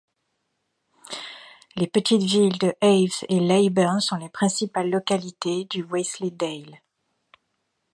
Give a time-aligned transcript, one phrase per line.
[1.75, 6.81] Les petites villes de Hawes et Leyburn sont les principales localités du Wensleydale.